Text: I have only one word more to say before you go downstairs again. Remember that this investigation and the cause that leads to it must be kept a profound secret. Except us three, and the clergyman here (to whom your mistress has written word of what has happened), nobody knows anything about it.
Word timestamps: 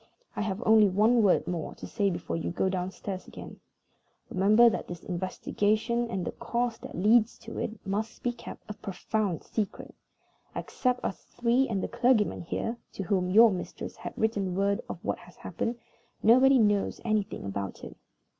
I 0.35 0.41
have 0.41 0.63
only 0.65 0.89
one 0.89 1.21
word 1.21 1.45
more 1.47 1.75
to 1.75 1.85
say 1.85 2.09
before 2.09 2.35
you 2.35 2.49
go 2.49 2.69
downstairs 2.69 3.27
again. 3.27 3.59
Remember 4.31 4.67
that 4.67 4.87
this 4.87 5.03
investigation 5.03 6.09
and 6.09 6.25
the 6.25 6.31
cause 6.31 6.79
that 6.79 6.97
leads 6.97 7.37
to 7.37 7.59
it 7.59 7.85
must 7.85 8.23
be 8.23 8.31
kept 8.31 8.67
a 8.67 8.73
profound 8.73 9.43
secret. 9.43 9.93
Except 10.55 11.05
us 11.05 11.21
three, 11.25 11.67
and 11.69 11.83
the 11.83 11.87
clergyman 11.87 12.41
here 12.41 12.77
(to 12.93 13.03
whom 13.03 13.29
your 13.29 13.51
mistress 13.51 13.95
has 13.97 14.13
written 14.17 14.55
word 14.55 14.81
of 14.89 14.97
what 15.05 15.19
has 15.19 15.35
happened), 15.35 15.77
nobody 16.23 16.57
knows 16.57 16.99
anything 17.05 17.45
about 17.45 17.83
it. 17.83 17.95